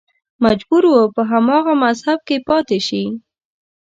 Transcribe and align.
مجبور 0.43 0.83
و 0.93 1.11
په 1.15 1.21
هماغه 1.31 1.73
مذهب 1.83 2.19
کې 2.27 2.37
پاتې 2.47 2.77
شي 2.87 3.03